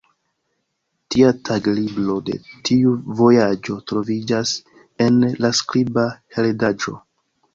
[1.15, 2.37] Lia taglibro de
[2.69, 4.53] tiu vojaĝo troviĝas
[5.07, 6.99] en la skriba heredaĵo.